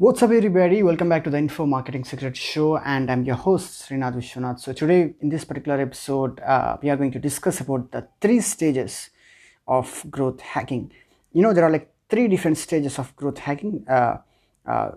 [0.00, 0.82] What's up, everybody?
[0.82, 4.60] Welcome back to the Info Marketing Secret Show, and I'm your host Srinath Vishwanath.
[4.60, 8.40] So today, in this particular episode, uh, we are going to discuss about the three
[8.40, 9.10] stages
[9.68, 10.90] of growth hacking.
[11.34, 14.16] You know, there are like three different stages of growth hacking, uh,
[14.64, 14.92] uh,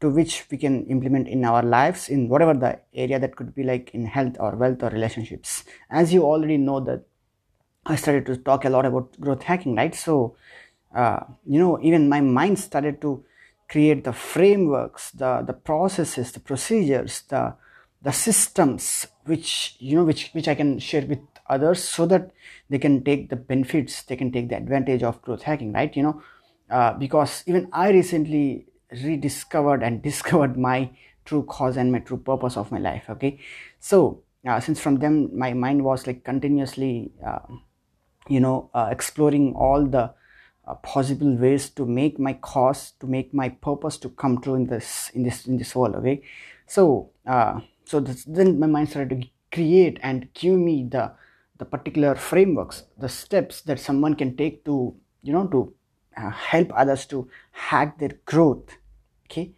[0.00, 3.62] to which we can implement in our lives in whatever the area that could be
[3.62, 5.62] like in health or wealth or relationships.
[5.88, 7.04] As you already know that
[7.86, 9.94] I started to talk a lot about growth hacking, right?
[9.94, 10.34] So,
[10.92, 13.24] uh, you know, even my mind started to
[13.68, 17.54] create the frameworks, the, the processes, the procedures, the,
[18.02, 22.30] the systems, which, you know, which, which I can share with others so that
[22.70, 25.94] they can take the benefits, they can take the advantage of growth hacking, right?
[25.94, 26.22] You know,
[26.70, 30.90] uh, because even I recently rediscovered and discovered my
[31.24, 33.04] true cause and my true purpose of my life.
[33.10, 33.38] Okay.
[33.80, 37.40] So, uh, since from them, my mind was like continuously, uh,
[38.28, 40.14] you know, uh, exploring all the
[40.68, 44.66] uh, possible ways to make my cause to make my purpose to come true in
[44.66, 46.22] this in this in this world okay?
[46.66, 51.12] So uh, so this, then my mind started to create and give me the
[51.56, 55.72] the particular frameworks the steps that someone can take to you know to
[56.16, 58.76] uh, help others to hack their growth
[59.26, 59.52] okay?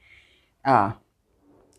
[0.64, 0.92] Uh,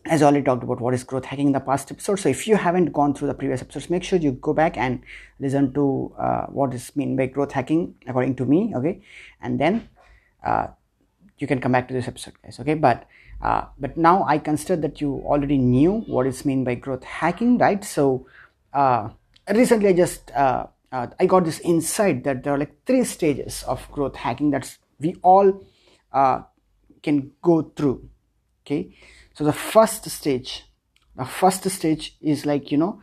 [0.06, 2.18] as I already talked about what is growth hacking in the past episode.
[2.18, 5.02] So if you haven't gone through the previous episodes, make sure you go back and
[5.38, 8.72] listen to uh, what is mean by growth hacking according to me.
[8.74, 9.02] Okay,
[9.40, 9.88] and then
[10.44, 10.68] uh,
[11.38, 12.58] you can come back to this episode, guys.
[12.58, 13.06] Okay, but
[13.40, 17.58] uh, but now I consider that you already knew what is mean by growth hacking,
[17.58, 17.84] right?
[17.84, 18.26] So
[18.72, 19.10] uh,
[19.54, 23.62] recently I just uh, uh, I got this insight that there are like three stages
[23.64, 25.64] of growth hacking that we all
[27.02, 28.08] can go through.
[28.64, 28.94] Okay
[29.34, 30.64] so the first stage
[31.16, 33.00] the first stage is like you know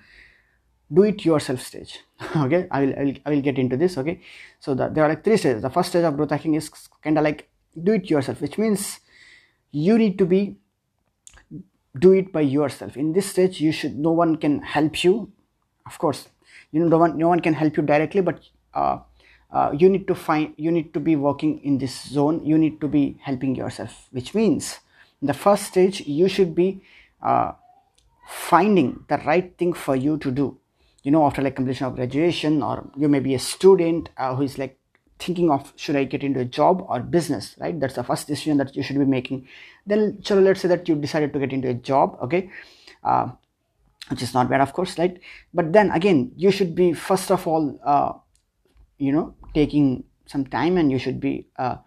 [0.92, 2.00] do it yourself stage.
[2.36, 2.68] Okay?
[2.72, 4.22] I will, I will i will get into this okay?
[4.60, 5.62] So the, there are like three stages.
[5.62, 6.70] The first stage of growth hacking is
[7.04, 7.50] kind of like
[7.82, 9.00] do it yourself which means
[9.72, 10.58] you need to be
[11.98, 12.98] do it by yourself.
[12.98, 15.32] In this stage you should no one can help you.
[15.86, 16.28] Of course
[16.72, 18.42] you know no one no one can help you directly but
[18.74, 19.00] uh,
[19.52, 22.44] uh, you need to find you need to be working in this zone.
[22.44, 24.80] You need to be helping yourself which means
[25.22, 26.82] the first stage you should be
[27.22, 27.52] uh,
[28.28, 30.58] finding the right thing for you to do.
[31.04, 34.44] You know after like completion of graduation or you may be a student uh, who
[34.44, 34.78] is like
[35.18, 37.78] thinking of should i get into a job or business right?
[37.80, 39.48] That's the first decision that you should be making.
[39.86, 42.50] Then so let's say that you decided to get into a job okay?
[43.04, 43.32] Uh,
[44.10, 45.20] which is not bad of course right?
[45.54, 48.14] But then again you should be first of all uh,
[48.98, 51.78] you know taking some time and you should be uh,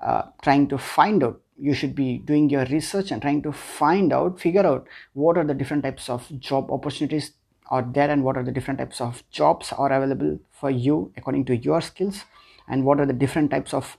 [0.00, 4.12] uh, trying to find out you should be doing your research and trying to find
[4.12, 7.32] out figure out what are the different types of job opportunities
[7.68, 11.44] are there and what are the different types of jobs are available for you according
[11.44, 12.24] to your skills
[12.68, 13.96] and what are the different types of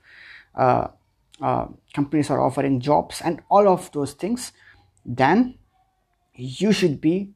[0.56, 0.88] uh,
[1.41, 4.52] uh, companies are offering jobs and all of those things
[5.06, 5.56] then
[6.35, 7.31] you should be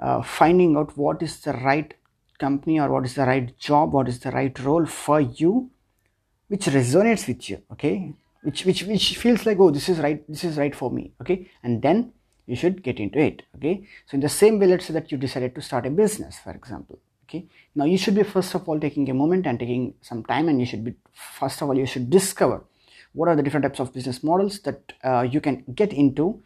[0.00, 1.94] uh, finding out what is the right
[2.38, 5.70] company or what is the right job what is the right role for you
[6.48, 7.94] which resonates with you okay
[8.42, 11.50] which which which feels like oh this is right this is right for me okay?
[11.62, 12.12] And then
[12.46, 13.86] you should get into it okay?
[14.06, 16.52] So in the same way let's say that you decided to start a business for
[16.52, 17.46] example okay?
[17.74, 20.60] Now you should be first of all taking a moment and taking some time and
[20.60, 22.64] you should be first of all you should discover
[23.12, 26.42] what are the different types of business models that uh, you can get into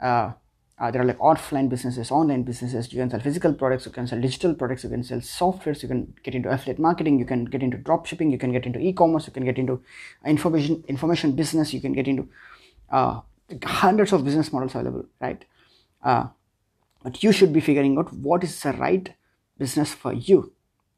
[0.00, 0.32] uh,
[0.80, 2.92] uh, there are like offline businesses, online businesses.
[2.92, 5.88] You can sell physical products, you can sell digital products, you can sell softwares, you
[5.88, 8.78] can get into affiliate marketing, you can get into drop shipping, you can get into
[8.78, 9.82] e-commerce, you can get into
[10.24, 12.28] information information business, you can get into
[12.90, 13.20] uh,
[13.64, 15.44] hundreds of business models available, right?
[16.02, 16.26] Uh,
[17.02, 19.14] but you should be figuring out what is the right
[19.58, 20.52] business for you.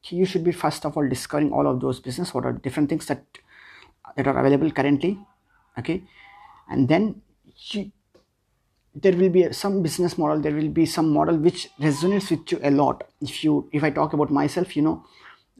[0.08, 3.06] You should be first of all discovering all of those business, what are different things
[3.06, 3.24] that
[4.16, 5.18] that are available currently,
[5.78, 6.02] okay,
[6.68, 7.22] and then
[7.70, 7.92] you
[8.94, 12.58] there will be some business model there will be some model which resonates with you
[12.62, 13.04] a lot.
[13.20, 15.04] If you if i talk about myself you know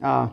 [0.03, 0.29] uh,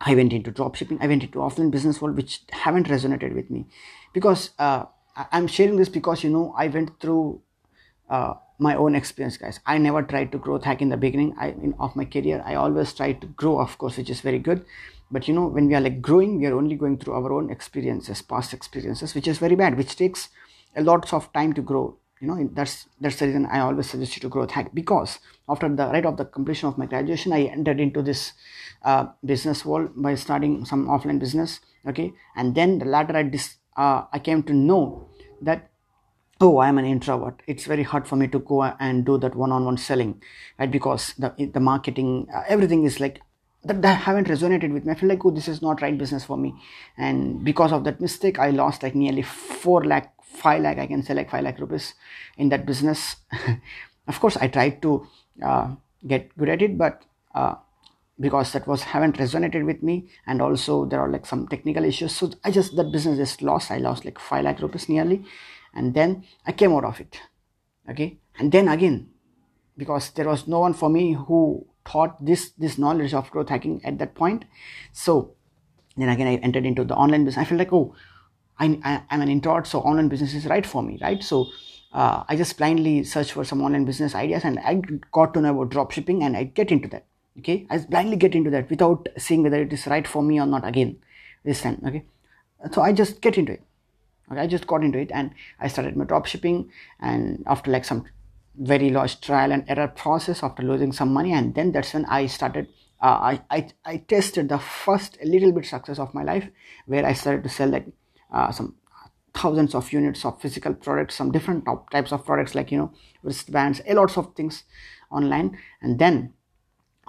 [0.00, 3.66] i went into dropshipping i went into offline business world which haven't resonated with me.
[4.12, 4.86] Because uh,
[5.32, 7.40] i'm sharing this because you know i went through
[8.10, 9.60] uh, my own experience guys.
[9.66, 11.36] I never tried to growth hack in the beginning.
[11.38, 14.40] I, in, of my career i always tried to grow of course which is very
[14.40, 14.64] good.
[15.10, 17.50] But you know when we are like growing we are only going through our own
[17.50, 20.28] experiences past experiences which is very bad which takes
[20.76, 24.16] a lot of time to grow you know that's that's the reason i always suggest
[24.16, 25.18] you to growth hack because
[25.48, 28.32] after the right of the completion of my graduation i entered into this
[28.82, 32.12] uh, business world by starting some offline business okay?
[32.36, 35.08] And then the latter i dis, uh, i came to know
[35.42, 35.70] that
[36.40, 37.42] oh i am an introvert.
[37.46, 40.22] It's very hard for me to go and do that one-on-one selling
[40.58, 40.70] right?
[40.70, 43.20] Because the the marketing uh, everything is like
[43.64, 44.92] that, that haven't resonated with me.
[44.92, 46.54] I feel like oh this is not right business for me.
[46.96, 51.02] And because of that mistake i lost like nearly 4 lakh 5 lakh i can
[51.02, 51.94] sell like 5 lakh rupees
[52.36, 53.16] in that business.
[54.08, 55.06] Of course i tried to
[55.42, 55.74] uh,
[56.06, 57.02] get good at it but
[57.34, 57.56] uh,
[58.20, 62.14] because that was haven't resonated with me and also there are like some technical issues.
[62.14, 63.70] So i just that business just lost.
[63.70, 65.24] I lost like 5 lakh rupees nearly
[65.74, 67.20] and then i came out of it.
[67.90, 68.18] Okay?
[68.38, 69.10] And then again
[69.76, 73.80] because there was no one for me who taught this this knowledge of growth hacking
[73.84, 74.44] at that point.
[74.92, 75.34] So
[75.96, 77.42] then again i entered into the online business.
[77.42, 77.94] I feel like oh
[78.58, 81.22] I, am an introvert so online business is right for me right?
[81.22, 81.46] So
[81.92, 84.80] uh, i just blindly search for some online business ideas and i
[85.12, 87.06] got to know about drop shipping and i get into that
[87.38, 87.66] okay?
[87.70, 90.66] I blindly get into that without seeing whether it is right for me or not
[90.66, 90.98] again
[91.44, 92.04] this time okay?
[92.72, 93.62] So i just get into it
[94.30, 94.40] okay?
[94.40, 96.70] I just got into it and i started my drop shipping
[97.00, 98.04] and after like some
[98.56, 102.26] very large trial and error process after losing some money and then that's when i
[102.26, 102.66] started
[103.00, 106.48] uh, I, I i tested the first little bit success of my life
[106.86, 107.86] where i started to sell like
[108.50, 108.74] some
[109.34, 112.92] thousands of units of physical products some different types of products like you know
[113.22, 114.64] wristbands a lots of things
[115.10, 115.56] online.
[115.80, 116.34] And then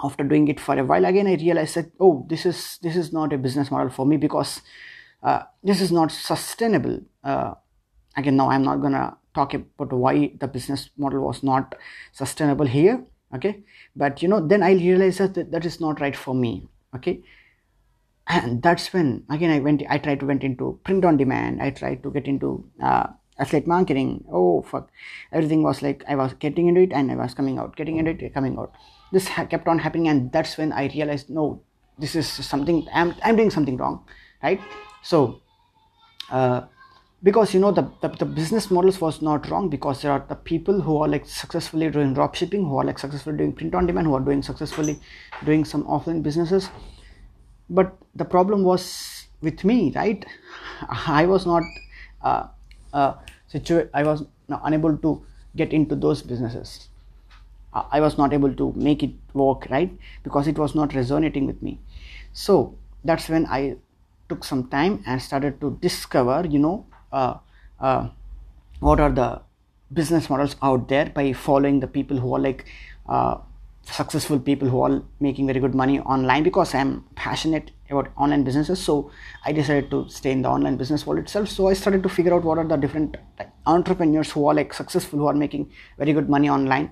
[0.02, 3.12] after doing it for a while again i realized that oh this is this is
[3.12, 4.62] not a business model for me because
[5.24, 7.02] uh, this is not sustainable.
[7.24, 7.54] Uh,
[8.16, 11.76] again now i'm not gonna talk about why the business model was not
[12.12, 13.04] sustainable here
[13.36, 13.64] okay?
[13.96, 17.22] But you know then i realized that that is not right for me okay
[18.30, 21.62] and that's when again i went i tried to went into print on demand.
[21.62, 24.26] I tried to get into uh, affiliate marketing.
[24.32, 24.90] Oh fuck.
[25.32, 28.12] Everything was like i was getting into it and i was coming out getting into
[28.12, 28.74] it coming out.
[29.12, 31.62] This ha- kept on happening and that's when i realized no
[31.98, 34.06] this is something i'm, I'm doing something wrong
[34.44, 34.62] right?
[35.02, 35.42] So
[36.32, 36.62] uh,
[37.22, 40.36] because you know the, the, the business models was not wrong because there are the
[40.36, 43.86] people who are like successfully doing drop shipping who are like successfully doing print on
[43.86, 45.00] demand who are doing successfully
[45.44, 46.70] doing some offline businesses
[47.70, 50.26] but the problem was with me right?
[50.90, 51.64] I was not
[52.22, 52.48] uh,
[52.94, 53.14] uh,
[53.94, 55.22] i was unable to
[55.56, 56.90] get into those businesses.
[57.74, 59.92] I was not able to make it work right?
[60.24, 61.80] Because it was not resonating with me.
[62.34, 63.78] So that's when I
[64.28, 67.36] took some time and started to discover, you know, uh,
[67.80, 68.10] uh,
[68.80, 69.42] what are the
[69.94, 72.66] business models out there by following the people who are like
[73.08, 73.38] uh,
[73.92, 78.80] successful people who are making very good money online because I'm passionate about online businesses.
[78.80, 79.12] So
[79.46, 81.50] I decided to stay in the online business world itself.
[81.50, 83.18] So I started to figure out what are the different
[83.66, 86.92] entrepreneurs who are like successful, who are making very good money online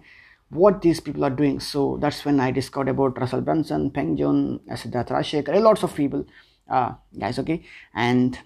[0.50, 1.60] what these people are doing.
[1.60, 6.26] So that's when I discovered about Russell Brunson, Peng Joon, Siddharth Rajsekar, lots of people,
[6.70, 7.64] uh, guys, okay.
[7.94, 8.38] And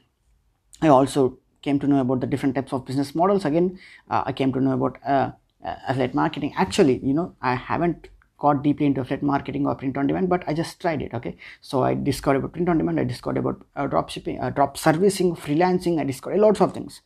[0.82, 3.46] I also came to know about the different types of business models.
[3.46, 5.32] Again, uh, I came to know about uh,
[5.64, 6.54] uh affiliate marketing.
[6.58, 8.08] Actually, you know, I haven't
[8.42, 11.14] got deeply into affiliate marketing or print on demand, but I just tried it.
[11.14, 13.00] Okay, so I discovered about print on demand.
[13.00, 16.00] I discovered about uh, drop shipping, uh, drop servicing, freelancing.
[16.00, 17.02] I discovered lots of things.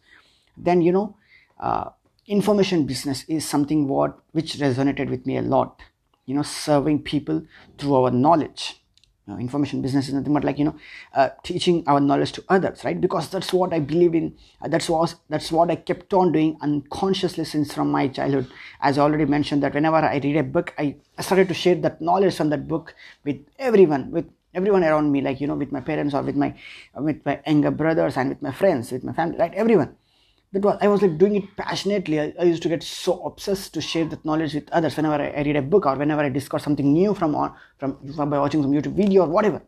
[0.57, 1.17] Then you know,
[1.59, 1.89] uh,
[2.27, 5.81] information business is something what which resonated with me a lot
[6.25, 7.43] you know serving people
[7.77, 8.81] through our knowledge
[9.33, 10.75] know, information business is nothing but like you know
[11.13, 12.99] uh, teaching our knowledge to others right?
[12.99, 14.35] Because that's what i believe in.
[14.61, 18.47] Uh, that's what that's what i kept on doing unconsciously since from my childhood.
[18.81, 21.75] As i already mentioned that whenever i read a book i, I started to share
[21.75, 25.71] that knowledge from that book with everyone with everyone around me like you know with
[25.71, 26.53] my parents or with my
[26.95, 29.53] with my younger brothers and with my friends with my family right?
[29.53, 29.95] Everyone
[30.55, 32.19] that was I was like doing it passionately.
[32.19, 35.27] I, I, used to get so obsessed to share that knowledge with others whenever I,
[35.27, 37.33] I read a book or whenever I discover something new from
[37.77, 39.61] from, from by watching some YouTube video or whatever.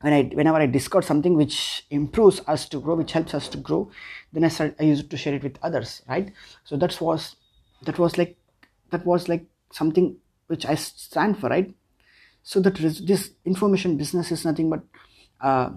[0.00, 3.58] When I whenever I discover something which improves us to grow, which helps us to
[3.58, 3.92] grow,
[4.32, 6.32] then I start I used to share it with others, right?
[6.64, 7.36] So that was
[7.82, 8.36] that was like
[8.90, 10.16] that was like something
[10.48, 11.72] which I stand for, right?
[12.42, 14.82] So that this information business is nothing but
[15.40, 15.70] uh,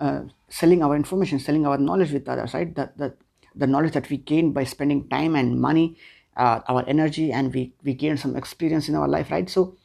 [0.00, 2.74] uh, selling our information, selling our knowledge with others, right?
[2.74, 3.16] That that
[3.54, 5.96] the knowledge that we gain by spending time and money
[6.36, 9.50] uh, our energy and we we gain some experience in our life right?
[9.50, 9.76] So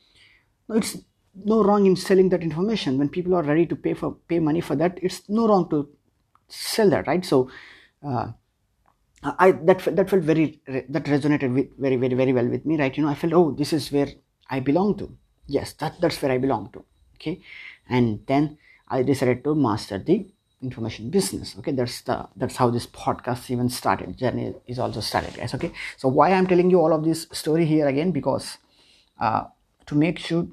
[0.70, 0.98] it's
[1.34, 2.98] no wrong in selling that information.
[2.98, 5.90] When people are ready to pay for pay money for that it's no wrong to
[6.48, 7.26] sell that right?
[7.26, 7.50] So
[8.06, 8.28] uh,
[9.40, 12.96] i that that felt very that resonated with very very very well with me right?
[12.96, 14.10] You know i felt oh this is where
[14.50, 15.16] i belong to.
[15.48, 16.86] Yes that that's where i belong to.
[17.16, 17.42] Okay?
[17.90, 20.28] And then i decided to master the
[20.64, 21.72] information business okay?
[21.72, 24.18] That's the that's how this podcast even started.
[24.18, 25.72] Journey is also started guys okay?
[25.98, 28.12] So why i'm telling you all of this story here again?
[28.12, 28.58] Because
[29.20, 29.44] uh,
[29.86, 30.48] to make sure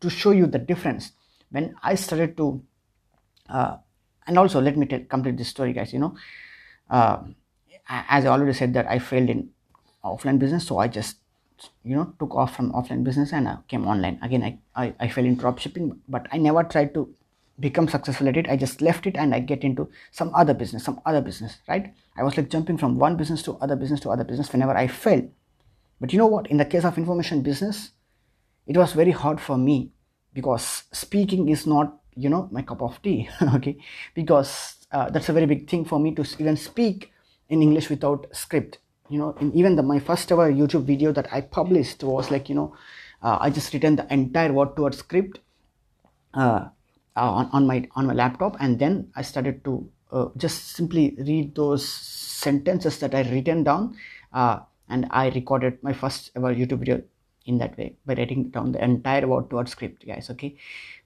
[0.00, 1.12] to show you the difference
[1.50, 2.62] when i started to
[3.48, 3.76] uh,
[4.26, 6.16] and also let me tell, complete this story guys you know?
[6.90, 7.18] Uh,
[7.88, 9.50] as i already said that i failed in
[10.04, 11.16] offline business so i just
[11.84, 14.18] you know took off from offline business and I came online.
[14.22, 17.14] Again I, I, I fell in drop shipping but i never tried to
[17.64, 20.84] become successful at it i just left it and i get into some other business
[20.84, 21.94] some other business right?
[22.16, 24.86] I was like jumping from one business to other business to other business whenever i
[24.86, 25.30] failed
[26.02, 26.48] but you know what?
[26.50, 27.90] In the case of information business
[28.66, 29.92] it was very hard for me
[30.34, 33.76] because speaking is not you know my cup of tea okay?
[34.14, 37.12] Because uh, that's a very big thing for me to even speak
[37.48, 38.78] in english without script
[39.08, 39.34] you know?
[39.54, 42.74] Even the my first ever youtube video that i published was like you know
[43.22, 45.38] uh, i just written the entire word to word script.
[46.34, 46.68] Uh,
[47.20, 48.56] on, on my on my laptop.
[48.60, 53.96] And then i started to uh, just simply read those sentences that i written down
[54.32, 57.02] uh, and i recorded my first ever youtube video
[57.46, 60.56] in that way by writing down the entire word to word script guys okay?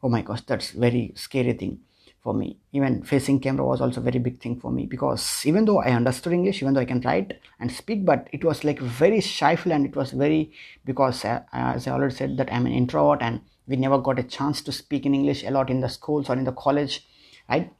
[0.02, 1.80] Oh my gosh that's very scary thing
[2.22, 2.58] for me.
[2.72, 6.32] Even facing camera was also very big thing for me because even though i understood
[6.32, 9.86] english even though i can write and speak but it was like very shyful and
[9.86, 10.52] it was very
[10.84, 14.22] because uh, as i already said that i'm an introvert and we never got a
[14.22, 17.06] chance to speak in english a lot in the schools or in the college
[17.48, 17.72] right?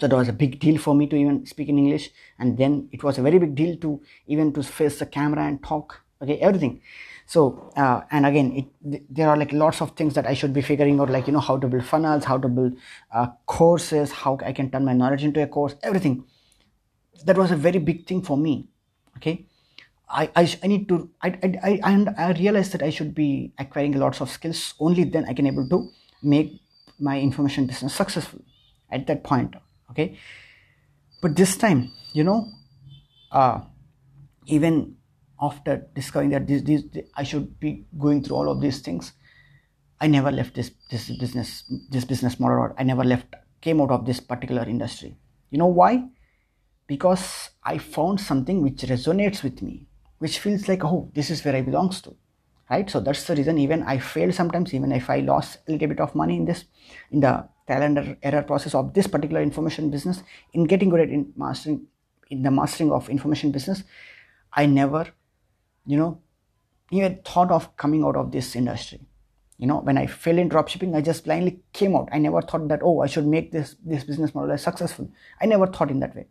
[0.00, 2.10] So that was a big deal for me to even speak in english.
[2.38, 5.62] And then it was a very big deal to even to face the camera and
[5.62, 6.80] talk okay everything.
[7.26, 10.62] So uh, and again it, there are like lots of things that i should be
[10.62, 12.76] figuring out like you know how to build funnels how to build
[13.12, 16.24] uh, courses how i can turn my knowledge into a course everything.
[17.24, 18.68] That was a very big thing for me
[19.16, 19.46] okay
[20.08, 23.98] i i, I need to I, I i i realized that i should be acquiring
[23.98, 25.90] lots of skills only then i can able to
[26.22, 26.60] make
[26.98, 28.40] my information business successful
[28.90, 29.54] at that point
[29.90, 30.18] okay
[31.20, 32.48] but this time you know
[33.32, 33.60] uh
[34.46, 34.96] even
[35.40, 36.82] after discovering that this, this,
[37.14, 39.12] I should be going through all of these things,
[40.00, 43.90] I never left this this business this business model or I never left came out
[43.90, 45.16] of this particular industry.
[45.50, 46.08] You know why?
[46.86, 49.85] Because I found something which resonates with me,
[50.18, 52.14] which feels like oh this is where I belongs to,
[52.70, 52.88] right?
[52.88, 56.00] So that's the reason even I failed sometimes, even if I lost a little bit
[56.00, 56.64] of money in this
[57.10, 61.32] in the calendar error process of this particular information business in getting good at in
[61.36, 61.86] mastering
[62.30, 63.84] in the mastering of information business,
[64.52, 65.08] I never
[65.86, 66.20] you know
[66.90, 69.00] even thought of coming out of this industry.
[69.58, 72.08] You know when i fell in dropshipping i just blindly came out.
[72.12, 75.10] I never thought that oh i should make this this business model as successful.
[75.40, 76.26] I never thought in that way.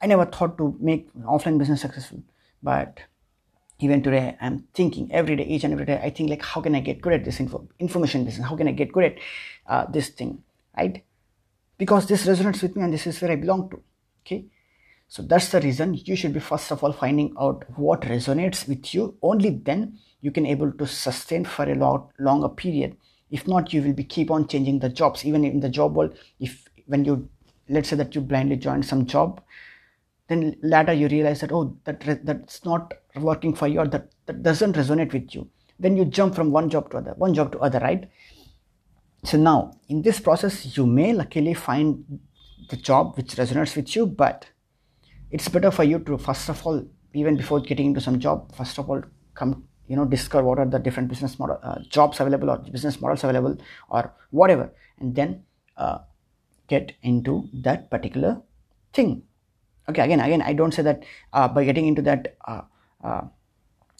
[0.00, 2.22] I never thought to make offline business successful.
[2.62, 3.00] But
[3.80, 6.74] even today i'm thinking every day each and every day i think like how can
[6.74, 9.16] i get good at this info, information business how can i get good at
[9.66, 10.42] uh, this thing
[10.76, 11.04] right
[11.78, 13.82] because this resonates with me and this is where i belong to
[14.24, 14.44] okay
[15.08, 18.94] so that's the reason you should be first of all finding out what resonates with
[18.94, 19.16] you.
[19.22, 22.96] Only then you can able to sustain for a lot longer period.
[23.30, 25.24] If not, you will be keep on changing the jobs.
[25.24, 27.28] Even in the job world, if when you
[27.68, 29.40] let's say that you blindly join some job,
[30.28, 34.42] then later you realize that oh that that's not working for you or that, that
[34.42, 35.48] doesn't resonate with you.
[35.78, 38.08] Then you jump from one job to other, one job to other, right?
[39.24, 42.20] So now in this process, you may luckily find
[42.70, 44.46] the job which resonates with you, but
[45.30, 48.78] it's better for you to first of all even before getting into some job first
[48.78, 49.02] of all
[49.34, 53.00] come you know discover what are the different business model uh, jobs available or business
[53.00, 53.56] models available
[53.88, 55.42] or whatever and then
[55.76, 55.98] uh,
[56.68, 58.40] get into that particular
[58.92, 59.22] thing
[59.88, 62.62] okay again again i don't say that uh, by getting into that uh,
[63.02, 63.22] uh,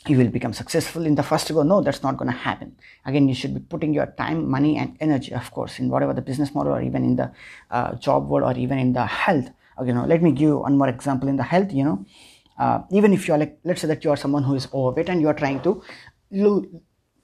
[0.06, 1.62] you will become successful in the first go.
[1.62, 2.76] No that's not going to happen.
[3.06, 6.22] Again you should be putting your time money and energy of course in whatever the
[6.22, 7.32] business model or even in the
[7.70, 9.48] uh, job world or even in the health.
[9.78, 12.04] Okay now let me give you one more example in the health you know.
[12.58, 15.20] Uh, even if you're like let's say that you are someone who is overweight and
[15.20, 15.82] you are trying to
[16.30, 16.66] lose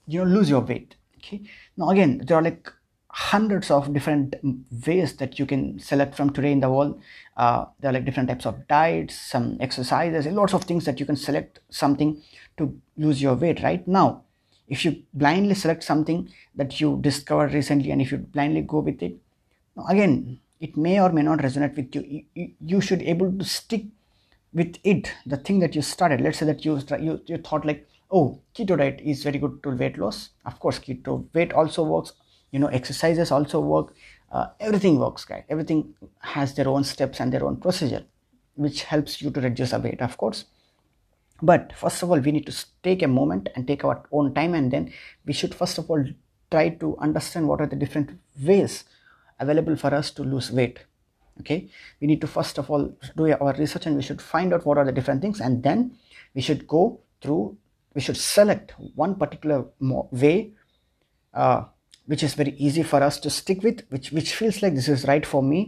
[0.07, 1.41] you know lose your weight okay?
[1.77, 2.71] Now again there are like
[3.13, 4.35] hundreds of different
[4.87, 6.99] ways that you can select from today in the world
[7.37, 11.05] uh, there are like different types of diets some exercises lots of things that you
[11.05, 12.21] can select something
[12.57, 14.23] to lose your weight right now
[14.67, 19.03] if you blindly select something that you discovered recently and if you blindly go with
[19.03, 19.17] it
[19.89, 22.23] again it may or may not resonate with you.
[22.33, 22.79] you.
[22.81, 23.85] Should able to stick
[24.53, 26.21] with it, the thing that you started.
[26.21, 29.71] Let's say that you, you, you thought like, oh, keto diet is very good to
[29.71, 30.29] weight loss.
[30.45, 32.13] Of course, keto weight also works.
[32.51, 33.93] You know, exercises also work.
[34.31, 35.43] Uh, everything works, guys.
[35.49, 38.05] Everything has their own steps and their own procedure,
[38.55, 40.45] which helps you to reduce the weight, of course.
[41.41, 44.53] But first of all, we need to take a moment and take our own time,
[44.53, 44.93] and then
[45.25, 46.03] we should first of all
[46.51, 48.83] try to understand what are the different ways
[49.39, 50.79] available for us to lose weight
[51.39, 54.65] okay we need to first of all do our research and we should find out
[54.65, 55.97] what are the different things and then
[56.35, 57.57] we should go through
[57.95, 59.65] we should select one particular
[60.11, 60.51] way
[61.33, 61.63] uh,
[62.11, 65.05] which is very easy for us to stick with which which feels like this is
[65.07, 65.59] right for me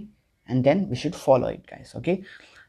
[0.46, 2.22] and then we should follow it guys okay?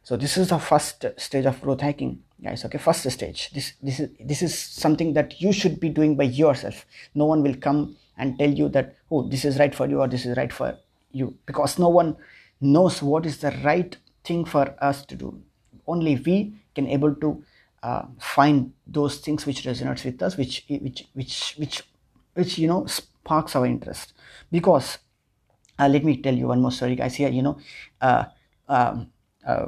[0.04, 2.78] So this is the first stage of growth hacking guys okay?
[2.78, 3.50] First stage.
[3.50, 6.86] This this is this is something that you should be doing by yourself.
[7.16, 10.06] No one will come and tell you that oh this is right for you or
[10.06, 10.78] this is right for
[11.10, 12.16] you because no one
[12.60, 15.32] knows what is the right thing for us to do.
[15.88, 17.42] Only we can able to
[17.82, 21.82] uh, find those things which resonates with us which which which which
[22.34, 22.86] which you know
[23.24, 24.12] sparks our interest.
[24.50, 24.98] Because
[25.78, 27.14] uh, let me tell you one more story guys.
[27.14, 27.58] Here you know
[28.00, 28.24] uh,
[28.68, 29.10] um,
[29.46, 29.66] uh,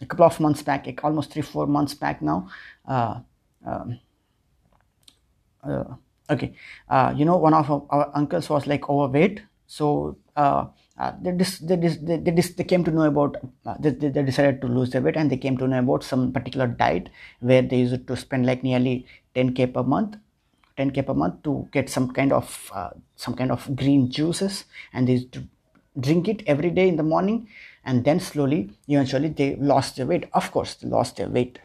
[0.00, 2.48] a couple of months back almost three four months back now
[2.86, 3.18] uh,
[3.66, 3.98] um,
[5.64, 5.84] uh,
[6.30, 6.54] okay
[6.88, 9.42] uh, you know one of our, our, uncles was like overweight.
[9.66, 10.16] So
[11.20, 13.36] they, dis, they, dis, they, they, dis, they, came to know about
[13.80, 16.66] they, they decided to lose their weight and they came to know about some particular
[16.66, 17.10] diet
[17.40, 19.04] where they used to spend like nearly
[19.36, 20.16] 10k per month
[20.78, 24.64] 10k per month to get some kind of uh, some kind of green juices.
[24.92, 25.28] And they
[26.00, 27.48] drink it every day in the morning
[27.84, 30.28] and then slowly eventually they lost their weight.
[30.32, 31.58] Of course they lost their weight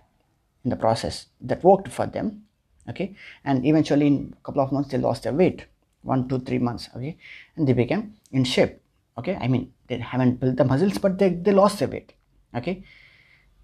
[0.64, 2.44] in the process that worked for them
[2.90, 3.16] okay?
[3.46, 5.66] And eventually in a couple of months they lost their weight.
[6.02, 7.18] One two three months okay?
[7.56, 8.82] And they became in shape
[9.18, 9.38] okay?
[9.40, 12.14] I mean they haven't built the muscles but they, they lost their weight
[12.56, 12.84] okay?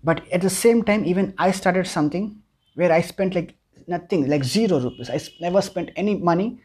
[0.03, 2.41] But at the same time even i started something
[2.75, 3.56] where i spent like
[3.89, 5.10] nothing like zero rupees.
[5.10, 6.60] I never spent any money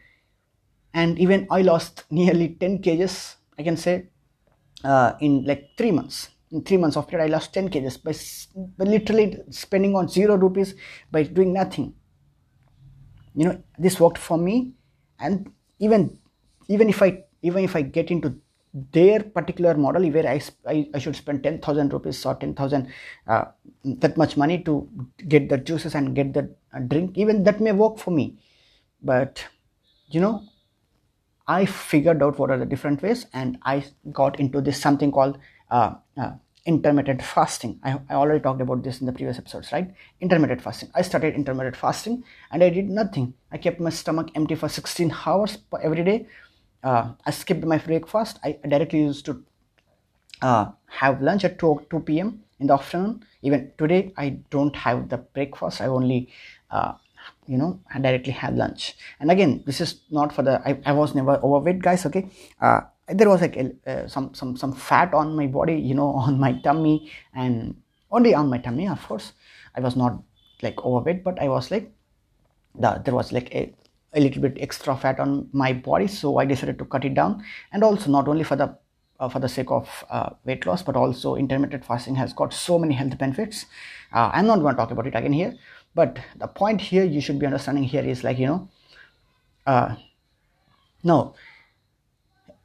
[0.93, 3.95] and even i lost nearly 10 kgs i can say
[4.83, 6.29] uh, in like three months.
[6.51, 8.13] In three months period i lost 10 kgs by,
[8.77, 10.75] by literally spending on zero rupees
[11.11, 11.93] by doing nothing.
[13.33, 14.73] You know this worked for me
[15.19, 16.19] and even
[16.69, 18.39] even if i even if i get into
[18.91, 22.91] their particular model where I, I, I should spend 10,000 rupees or 10,000
[23.27, 23.45] uh,
[23.85, 24.89] that much money to
[25.29, 28.37] get the juices and get the uh, drink even that may work for me
[29.01, 29.45] but
[30.09, 30.43] you know
[31.47, 35.37] I figured out what are the different ways and I got into this something called
[35.71, 36.31] uh, uh,
[36.65, 37.79] intermittent fasting.
[37.83, 39.93] I, I already talked about this in the previous episodes, right?
[40.19, 40.89] Intermittent fasting.
[40.95, 43.35] I started intermittent fasting and I did nothing.
[43.51, 46.27] I kept my stomach empty for 16 hours every day
[46.85, 48.39] uh, I skipped my breakfast.
[48.43, 49.43] I directly used to
[50.41, 52.43] uh, have lunch at 2, 2 p.m.
[52.59, 53.25] in the afternoon.
[53.41, 55.81] Even today, I don't have the breakfast.
[55.81, 56.29] I only,
[56.69, 56.93] uh,
[57.47, 58.95] you know, I directly have lunch.
[59.19, 60.61] And again, this is not for the.
[60.67, 62.05] I, I was never overweight, guys.
[62.05, 62.29] Okay,
[62.61, 63.57] uh, there was like
[63.87, 67.75] uh, some some some fat on my body, you know, on my tummy, and
[68.11, 69.33] only on my tummy, of course.
[69.75, 70.21] I was not
[70.61, 71.91] like overweight, but I was like,
[72.75, 73.73] the, there was like a
[74.15, 77.43] a little bit extra fat on my body so i decided to cut it down.
[77.71, 78.77] And also not only for the
[79.19, 82.77] uh, for the sake of uh, weight loss but also intermittent fasting has got so
[82.79, 83.65] many health benefits.
[84.13, 85.53] Uh, i'm not going to talk about it again here
[85.93, 88.69] but the point here you should be understanding here is like you know
[89.65, 89.95] uh,
[91.03, 91.35] no.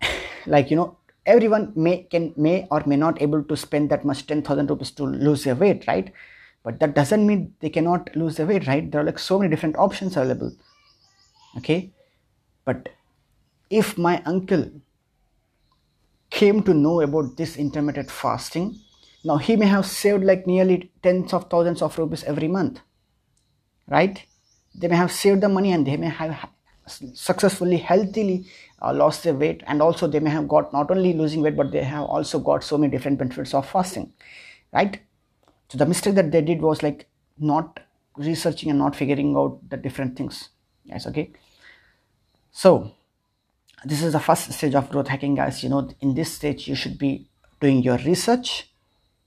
[0.47, 4.27] Like you know everyone may can may or may not able to spend that much
[4.27, 6.13] 10000 rupees to lose their weight right?
[6.63, 8.91] But that doesn't mean they cannot lose their weight right?
[8.91, 10.53] There are like so many different options available
[11.57, 11.91] okay?
[12.65, 12.89] But
[13.71, 14.71] if my uncle
[16.31, 18.79] came to know about this intermittent fasting
[19.25, 22.81] now he may have saved like nearly tens of thousands of rupees every month
[23.89, 24.25] right?
[24.75, 26.49] They may have saved the money and they may have
[26.87, 28.47] successfully healthily
[28.83, 31.71] uh, lost their weight and also they may have got not only losing weight but
[31.71, 34.13] they have also got so many different benefits of fasting
[34.73, 35.01] right?
[35.69, 37.09] So the mistake that they did was like
[37.39, 37.81] not
[38.17, 40.49] researching and not figuring out the different things
[40.85, 41.31] yes okay.
[42.53, 42.93] So
[43.85, 45.63] this is the first stage of growth hacking guys.
[45.63, 47.29] You know in this stage you should be
[47.61, 48.71] doing your research.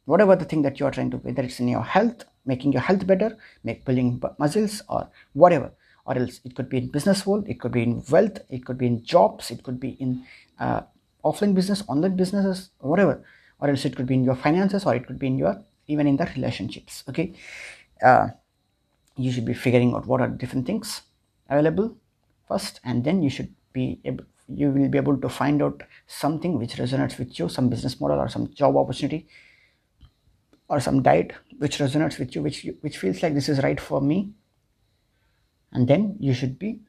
[0.06, 2.82] Whatever the thing that you are trying to whether it's in your health making your
[2.82, 5.72] health better make building muscles or whatever.
[6.06, 8.78] Or else it could be in business world it could be in wealth it could
[8.78, 10.24] be in jobs it could be in
[10.60, 10.82] uh,
[11.24, 13.24] offline business online businesses whatever.
[13.60, 16.06] Or else it could be in your finances or it could be in your even
[16.08, 17.34] in the relationships okay?
[18.04, 18.28] Uh,
[19.16, 21.04] you should be figuring out what are different things
[21.54, 21.96] available
[22.48, 26.58] first and then you should be able you will be able to find out something
[26.60, 29.28] which resonates with you some business model or some job opportunity
[30.68, 34.02] or some diet which resonates with you which which feels like this is right for
[34.02, 34.32] me.
[35.72, 36.82] And then you should be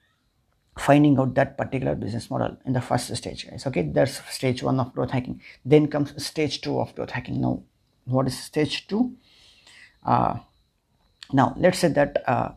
[0.78, 3.66] finding out that particular business model in the first stage guys.
[3.66, 5.40] Okay that's stage one of growth hacking.
[5.64, 7.40] Then comes stage two of growth hacking.
[7.40, 7.62] Now
[8.04, 9.16] what is stage two?
[10.04, 10.38] Uh,
[11.32, 12.50] now let's say that uh,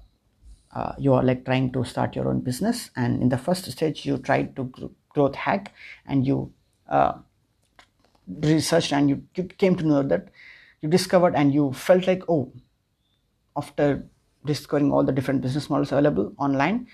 [0.74, 4.06] uh, you are like trying to start your own business and in the first stage
[4.06, 5.74] you tried to growth hack
[6.06, 6.52] and you
[6.90, 7.14] uh,
[8.44, 10.28] researched and you, you came to know that
[10.82, 12.52] you discovered and you felt like oh
[13.56, 14.06] after
[14.46, 16.88] discovering all the different business models available online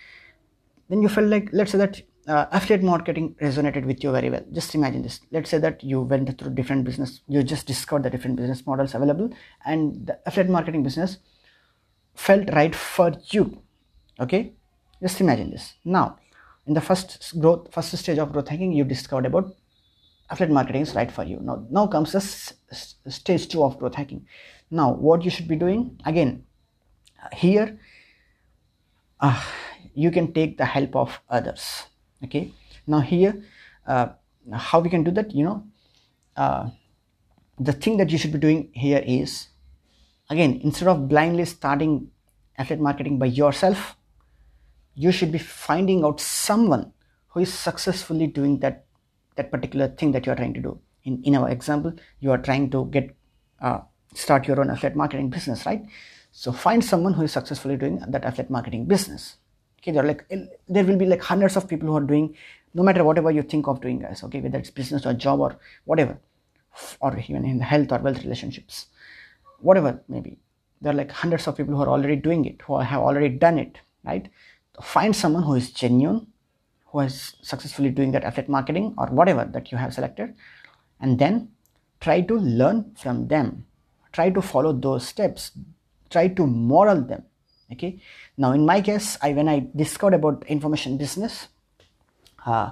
[0.89, 4.43] then you felt like let's say that uh, affiliate marketing resonated with you very well.
[4.53, 5.19] Just imagine this.
[5.31, 8.95] Let's say that you went through different business you just discovered the different business models
[8.95, 9.29] available
[9.65, 11.17] and the affiliate marketing business
[12.15, 13.62] felt right for you
[14.19, 14.53] okay?
[15.01, 15.73] Just imagine this.
[15.83, 16.17] Now
[16.65, 19.53] in the first growth first stage of growth hacking you discovered about
[20.29, 21.39] affiliate marketing is right for you.
[21.41, 24.25] Now now comes the stage two of growth hacking
[24.71, 26.45] now what you should be doing again
[27.33, 27.79] here
[29.19, 29.41] uh,
[29.93, 31.83] you can take the help of others.
[32.23, 32.51] Okay?
[32.87, 33.43] Now here
[33.87, 34.07] uh,
[34.51, 35.63] how we can do that you know
[36.37, 36.69] uh,
[37.59, 39.47] the thing that you should be doing here is
[40.29, 42.09] again instead of blindly starting
[42.57, 43.95] affiliate marketing by yourself
[44.95, 46.91] you should be finding out someone
[47.29, 48.85] who is successfully doing that
[49.35, 50.79] that particular thing that you are trying to do.
[51.03, 53.15] In in our example you are trying to get
[53.61, 53.79] uh,
[54.13, 55.83] start your own affiliate marketing business right?
[56.31, 59.37] So find someone who is successfully doing that affiliate marketing business.
[59.79, 60.27] Okay there are like
[60.67, 62.35] there will be like hundreds of people who are doing
[62.73, 64.39] no matter whatever you think of doing guys okay?
[64.39, 66.19] Whether it's business or job or whatever
[66.99, 68.87] or even in health or wealth relationships
[69.59, 70.37] whatever maybe
[70.81, 73.57] there are like hundreds of people who are already doing it who have already done
[73.57, 74.29] it right
[74.81, 76.27] find someone who is genuine
[76.87, 80.33] who is successfully doing that affiliate marketing or whatever that you have selected
[80.99, 81.49] and then
[81.99, 83.65] try to learn from them.
[84.11, 85.51] Try to follow those steps.
[86.09, 87.23] Try to model them
[87.73, 87.99] okay?
[88.37, 91.47] Now in my case i when i discovered about information business
[92.45, 92.71] uh,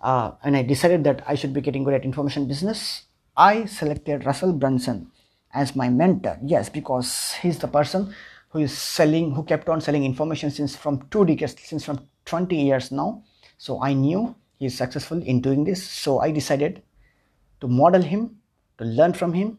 [0.00, 3.04] uh, and i decided that i should be getting good at information business
[3.36, 5.10] i selected russell brunson
[5.54, 6.38] as my mentor.
[6.44, 8.14] Yes because he's the person
[8.48, 12.56] who is selling who kept on selling information since from two decades since from 20
[12.56, 13.22] years now.
[13.58, 15.86] So i knew he's successful in doing this.
[15.86, 16.82] So i decided
[17.60, 18.36] to model him
[18.78, 19.58] to learn from him.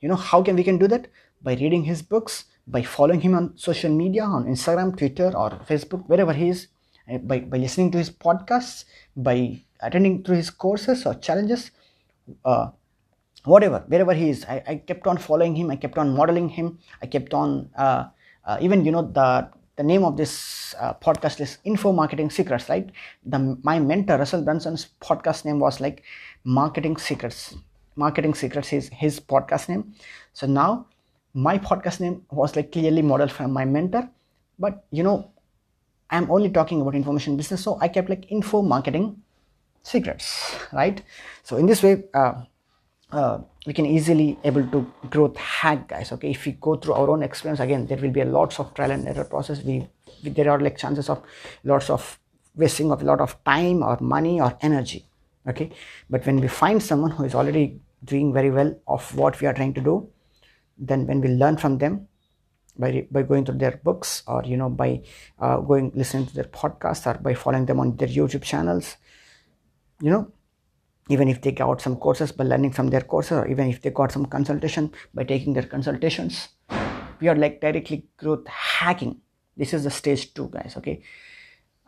[0.00, 1.08] You know how can we can do that?
[1.42, 6.06] By reading his books by following him on social media on instagram twitter or facebook
[6.08, 6.68] wherever he is
[7.08, 8.84] eh, by, by listening to his podcasts
[9.16, 11.70] by attending through his courses or challenges
[12.44, 12.68] uh,
[13.44, 16.78] whatever wherever he is I, I, kept on following him i kept on modeling him
[17.02, 18.04] i kept on uh,
[18.44, 19.48] uh, even you know the
[19.80, 22.90] the name of this uh, podcast is info marketing secrets right?
[23.24, 26.02] The my mentor russell brunson's podcast name was like
[26.44, 27.54] marketing secrets.
[27.96, 29.94] Marketing secrets is his podcast name.
[30.34, 30.86] So now
[31.32, 34.08] my podcast name was like clearly modeled from my mentor.
[34.58, 35.30] But you know
[36.10, 39.04] i'm only talking about information business so i kept like info marketing
[39.82, 41.02] secrets right?
[41.42, 42.04] So in this way
[43.12, 46.30] uh, we can easily able to growth hack guys okay?
[46.30, 48.90] If we go through our own experience again there will be a lots of trial
[48.90, 49.62] and error process.
[49.62, 49.88] We,
[50.22, 51.22] we there are like chances of
[51.64, 52.18] lots of
[52.56, 55.06] wasting of a lot of time or money or energy
[55.46, 55.70] okay?
[56.08, 59.54] But when we find someone who is already doing very well of what we are
[59.54, 60.08] trying to do
[60.78, 62.06] then when we learn from them
[62.78, 65.02] by by going through their books or you know by
[65.38, 68.96] uh, going listening to their podcasts or by following them on their youtube channels
[70.00, 70.32] you know
[71.10, 73.90] even if they got some courses by learning from their courses or even if they
[73.90, 76.48] got some consultation by taking their consultations.
[77.20, 79.20] We are like directly growth hacking.
[79.56, 81.02] This is the stage two guys okay?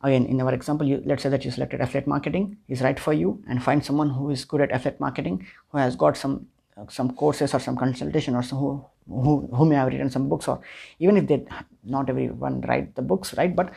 [0.02, 3.12] Again in our example you, let's say that you selected affiliate marketing is right for
[3.12, 6.86] you and find someone who is good at affiliate marketing who has got some uh,
[6.88, 10.48] some courses or some consultation or some who, who who may have written some books
[10.48, 10.60] or
[10.98, 11.44] even if they
[11.84, 13.54] not everyone write the books right?
[13.54, 13.72] But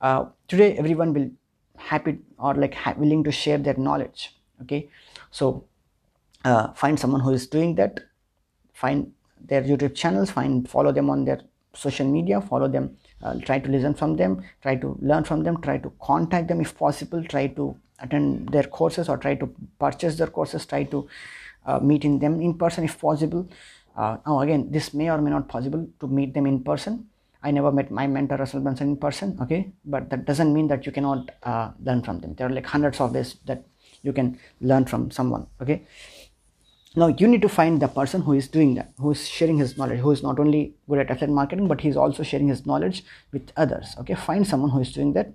[0.00, 1.30] uh, today everyone will
[1.76, 4.88] happy or like ha- willing to share their knowledge okay.
[5.30, 5.64] So
[6.44, 8.00] uh, find someone who is doing that.
[8.72, 10.30] Find their youtube channels.
[10.30, 11.40] Find follow them on their
[11.74, 12.40] social media.
[12.40, 12.96] Follow them.
[13.22, 14.42] Uh, try to listen from them.
[14.62, 15.60] Try to learn from them.
[15.60, 17.24] Try to contact them if possible.
[17.24, 20.66] Try to attend their courses or try to purchase their courses.
[20.66, 21.08] Try to
[21.66, 23.48] uh, meeting them in person if possible.
[23.96, 27.08] Uh, now again this may or may not possible to meet them in person.
[27.42, 29.38] I never met my mentor russell brunson in person.
[29.40, 29.72] Okay.
[29.84, 32.34] But that doesn't mean that you cannot uh, learn from them.
[32.34, 33.64] There are like hundreds of ways that
[34.06, 35.82] you can learn from someone okay?
[36.98, 39.76] Now you need to find the person who is doing that who is sharing his
[39.76, 43.04] knowledge who is not only good at affiliate marketing but he's also sharing his knowledge
[43.32, 44.14] with others okay?
[44.14, 45.32] Find someone who is doing that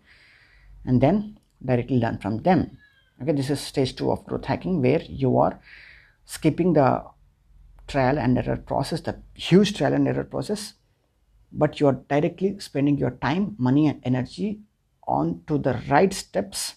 [0.85, 2.77] and then directly learn from them
[3.21, 3.33] okay?
[3.33, 5.59] This is stage two of growth hacking where you are
[6.25, 7.03] skipping the
[7.87, 10.73] trial and error process the huge trial and error process
[11.51, 14.61] but you are directly spending your time money and energy
[15.07, 16.75] on to the right steps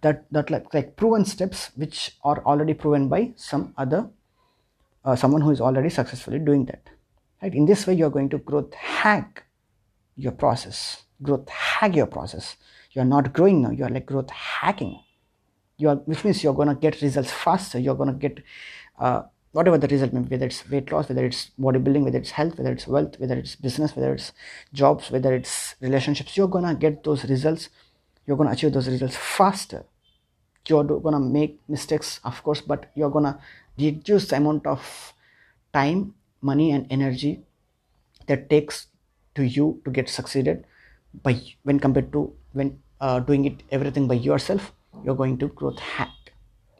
[0.00, 4.08] that that like, like proven steps which are already proven by some other
[5.04, 6.90] uh, someone who is already successfully doing that.
[7.42, 7.54] Right?
[7.54, 9.44] In this way you are going to growth hack
[10.16, 12.56] your process growth hack your process.
[12.92, 15.00] You are not growing now you are like growth hacking.
[15.78, 18.42] You are which means you're going to get results faster you're going to get
[18.98, 19.22] uh,
[19.52, 22.58] whatever the result may be whether it's weight loss whether it's bodybuilding whether it's health
[22.58, 24.32] whether it's wealth whether it's business whether it's
[24.72, 27.68] jobs whether it's relationships you're going to get those results
[28.26, 29.84] you're going to achieve those results faster.
[30.68, 33.38] You're going to make mistakes of course but you're going to
[33.78, 35.12] reduce the amount of
[35.72, 37.42] time money and energy
[38.26, 38.88] that takes
[39.36, 40.64] to you to get succeeded
[41.22, 44.72] by when compared to when uh, doing it everything by yourself
[45.04, 46.10] you're going to growth hack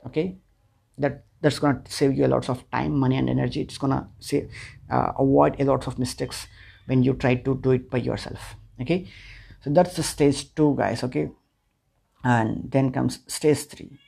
[0.06, 0.37] okay?
[0.98, 3.61] That that's going to save you a lot of time money and energy.
[3.61, 4.48] It's going to say
[4.90, 6.48] uh, avoid a lot of mistakes
[6.87, 9.09] when you try to do it by yourself okay
[9.66, 11.29] so that's the stage two guys okay?
[12.22, 13.98] And then comes stage three.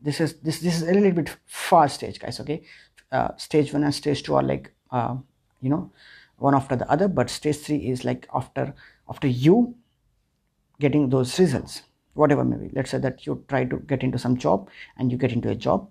[0.00, 2.62] This is this this is a little bit far stage guys okay?
[3.10, 5.16] Uh, stage one and stage two are like uh,
[5.60, 5.90] you know
[6.36, 8.72] one after the other but stage three is like after
[9.08, 9.74] after you
[10.78, 11.82] getting those results.
[12.14, 15.32] Whatever maybe let's say that you try to get into some job and you get
[15.32, 15.90] into a job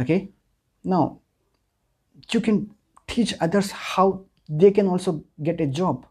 [0.00, 0.30] okay?
[0.82, 1.20] Now
[2.32, 2.74] you can
[3.06, 6.04] teach others how they can also get a job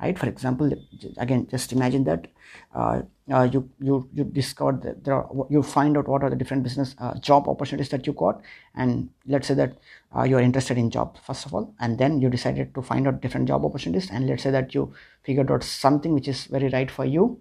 [0.00, 0.18] right?
[0.18, 0.72] For example
[1.18, 2.26] again just imagine that
[2.74, 6.36] uh, uh, you you you discover that there are you find out what are the
[6.36, 8.40] different business uh, job opportunities that you got
[8.74, 9.76] and let's say that
[10.16, 13.06] uh, you are interested in job first of all and then you decided to find
[13.06, 16.68] out different job opportunities and let's say that you figured out something which is very
[16.68, 17.38] right for you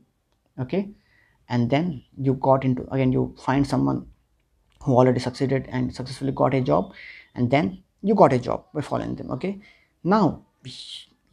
[0.60, 0.90] okay?
[1.52, 4.08] And then you got into again you find someone
[4.84, 6.94] who already succeeded and successfully got a job
[7.36, 9.60] and then you got a job by following them okay?
[10.04, 10.46] Now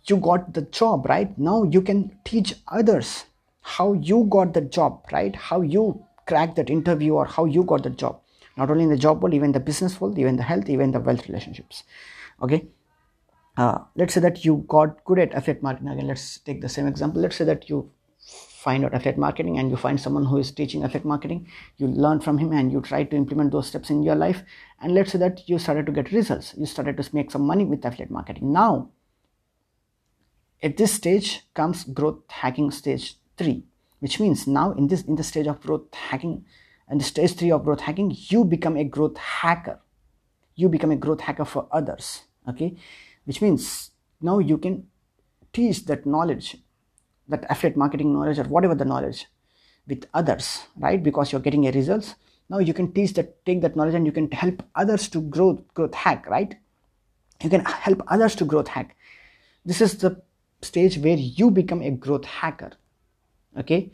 [0.08, 1.36] you got the job right?
[1.38, 3.24] Now you can teach others
[3.60, 5.34] how you got the job right?
[5.34, 8.20] How you cracked that interview or how you got the job.
[8.56, 11.00] Not only in the job world even the business world even the health even the
[11.00, 11.84] wealth relationships.
[12.42, 12.66] Okay?
[13.56, 15.88] Uh, let's say that you got good at affiliate marketing.
[15.88, 17.20] Again let's take the same example.
[17.20, 17.90] Let's say that you
[18.66, 21.46] find out affiliate marketing and you find someone who is teaching affiliate marketing.
[21.76, 24.42] You learn from him and you try to implement those steps in your life.
[24.80, 26.54] And let's say that you started to get results.
[26.56, 28.52] You started to make some money with affiliate marketing.
[28.52, 28.90] Now
[30.62, 33.64] at this stage comes growth hacking stage 3
[34.00, 36.44] which means now in this in the stage of growth hacking
[36.88, 39.80] and stage 3 of growth hacking you become a growth hacker.
[40.54, 42.76] You become a growth hacker for others okay?
[43.24, 43.90] Which means
[44.20, 44.86] now you can
[45.52, 46.56] teach that knowledge
[47.28, 49.26] that affiliate marketing knowledge or whatever the knowledge
[49.86, 51.02] with others right?
[51.02, 52.14] Because you're getting a results.
[52.48, 55.54] Now you can teach that take that knowledge and you can help others to grow
[55.74, 56.54] growth hack right?
[57.42, 58.96] You can help others to growth hack.
[59.64, 60.22] This is the
[60.66, 62.72] stage where you become a growth hacker.
[63.58, 63.92] Okay?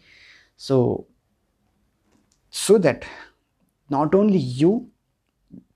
[0.57, 1.07] So
[2.51, 3.05] so that
[3.89, 4.89] not only you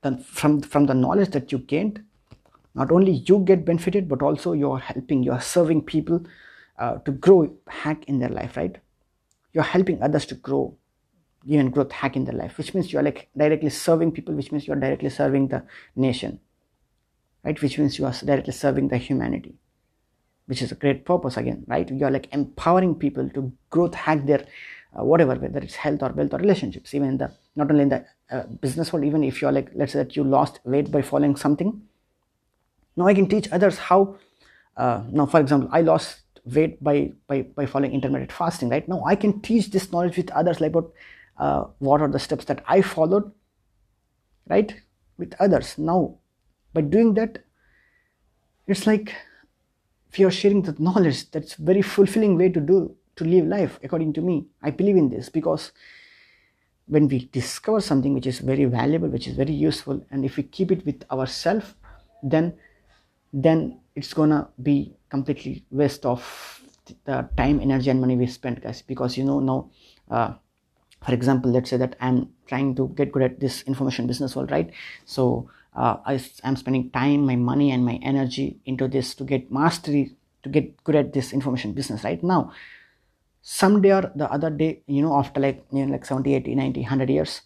[0.03, 2.03] then from from the knowledge that you gained
[2.75, 6.21] not only you get benefited but also you're helping you're serving people
[6.79, 8.77] uh, to grow hack in their life right?
[9.53, 10.77] You're helping others to grow
[11.47, 14.67] even growth hack in their life which means you're like directly serving people which means
[14.67, 15.63] you're directly serving the
[15.95, 16.41] nation
[17.43, 17.61] right?
[17.63, 19.55] Which means you are directly serving the humanity
[20.47, 24.47] which is a great purpose again right you're like empowering people to growth hack their
[24.99, 27.89] uh, whatever whether it's health or wealth or relationships even in the not only in
[27.89, 31.03] the uh, business world even if you're like let's say that you lost weight by
[31.03, 31.83] following something
[32.97, 34.17] now i can teach others how
[34.77, 38.89] uh, now for example i lost weight by, by, by following intermittent fasting, right?
[38.89, 40.75] Now I can teach this knowledge with others like
[41.39, 43.31] uh, what are the steps that I followed,
[44.49, 44.75] right?
[45.19, 45.77] With others.
[45.77, 46.17] Now,
[46.73, 47.45] by doing that,
[48.67, 49.15] it's like
[50.17, 54.15] if you're sharing the knowledge, that's very fulfilling way to do, to live life, according
[54.15, 54.47] to me.
[54.63, 55.73] I believe in this because
[56.87, 60.45] when we discover something which is very valuable, which is very useful, and if we
[60.45, 61.75] keep it with ourselves,
[62.23, 62.55] then
[63.31, 66.63] then it's gonna be completely waste of
[67.05, 69.71] the time energy and money we spent guys because you know now
[70.11, 70.33] uh,
[71.05, 74.53] for example let's say that i'm trying to get good at this information business world
[74.53, 74.71] right
[75.05, 79.53] so uh, I, i'm spending time my money and my energy into this to get
[79.53, 82.53] mastery to get good at this information business right now
[83.43, 86.81] someday or the other day you know after like you know like 70 80 90
[86.81, 87.43] 100 years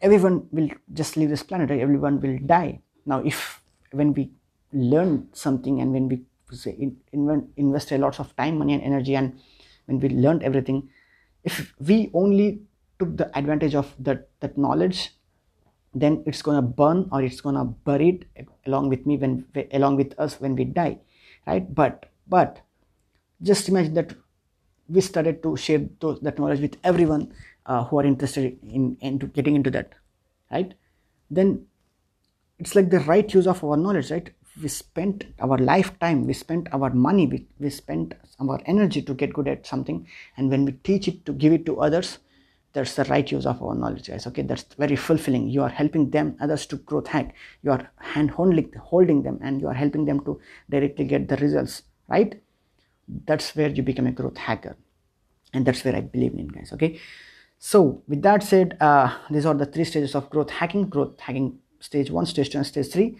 [0.00, 1.80] everyone will just leave this planet right?
[1.80, 3.60] everyone will die now if
[3.92, 4.30] when we
[4.72, 8.82] learn something and when we say in, in, invest a lots of time money and
[8.82, 9.38] energy and
[9.86, 10.88] when we learned everything
[11.44, 12.60] if we only
[12.98, 15.12] took the advantage of that that knowledge
[15.94, 20.14] then it's gonna burn or it's gonna bury it along with me when along with
[20.18, 20.98] us when we die
[21.46, 21.74] right?
[21.74, 22.60] But but
[23.42, 24.14] just imagine that
[24.88, 27.32] we started to share those, that knowledge with everyone
[27.66, 29.94] uh, who are interested in into getting into that
[30.50, 30.74] right?
[31.30, 31.66] Then
[32.58, 34.30] it's like the right use of our knowledge right?
[34.60, 39.32] We spent our lifetime we spent our money we, we spent our energy to get
[39.32, 42.18] good at something and when we teach it to give it to others
[42.78, 44.42] that's the right use of our knowledge guys okay?
[44.42, 45.48] That's very fulfilling.
[45.48, 49.68] You are helping them others to growth hack you are hand holding them and you
[49.68, 52.40] are helping them to directly get the results right?
[53.26, 54.76] That's where you become a growth hacker.
[55.52, 57.00] And that's where i believe in guys okay?
[57.58, 60.88] So with that said uh, these are the three stages of growth hacking.
[60.88, 63.16] Growth hacking stage one stage two and stage three.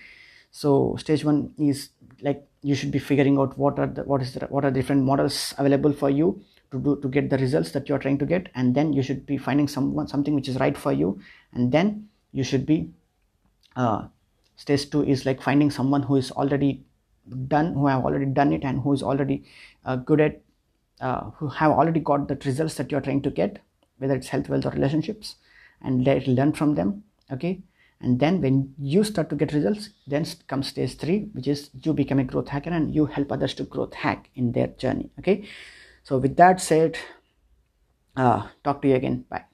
[0.51, 1.91] So stage one is
[2.21, 4.81] like you should be figuring out what are the what is the, what are the
[4.81, 6.41] different models available for you
[6.71, 9.25] to do to get the results that you're trying to get and then you should
[9.27, 11.19] be finding someone something which is right for you
[11.53, 12.91] and then you should be
[13.77, 14.07] uh,
[14.57, 16.83] stage two is like finding someone who is already
[17.47, 19.45] done who have already done it and who is already
[19.85, 20.41] uh, good at
[21.01, 23.59] uh, who have already got the results that you're trying to get
[23.99, 25.37] whether it's health wealth or relationships
[25.83, 27.61] and let, learn from them okay?
[28.01, 31.93] And then when you start to get results then comes stage three which is you
[31.93, 35.45] become a growth hacker and you help others to growth hack in their journey okay
[36.09, 36.97] so with that said
[38.17, 39.25] uh, talk to you again.
[39.29, 39.45] Bye